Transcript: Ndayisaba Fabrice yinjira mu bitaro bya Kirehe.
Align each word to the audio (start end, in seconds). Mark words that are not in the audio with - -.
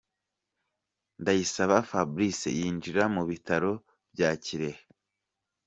Ndayisaba 1.21 1.77
Fabrice 1.89 2.49
yinjira 2.59 3.03
mu 3.15 3.21
bitaro 3.29 3.71
bya 4.13 4.29
Kirehe. 4.43 4.81